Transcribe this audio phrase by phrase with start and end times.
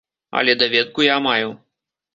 [0.39, 1.57] Але даведку я маю.